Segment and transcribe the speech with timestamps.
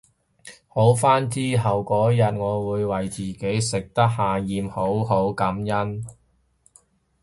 [0.67, 6.03] 好返之後嗰日我會為自己食得下嚥好好感恩